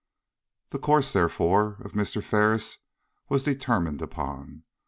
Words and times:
The 0.71 0.79
course, 0.79 1.13
therefore, 1.13 1.77
of 1.81 1.93
Mr. 1.93 2.23
Ferris 2.23 2.79
was 3.29 3.43
determined 3.43 4.01
upon. 4.01 4.63